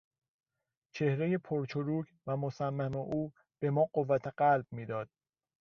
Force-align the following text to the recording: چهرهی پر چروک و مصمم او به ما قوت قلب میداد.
چهرهی 0.95 1.37
پر 1.37 1.65
چروک 1.65 2.05
و 2.27 2.37
مصمم 2.37 2.95
او 2.95 3.33
به 3.59 3.69
ما 3.69 3.85
قوت 3.93 4.27
قلب 4.27 4.65
میداد. 4.71 5.09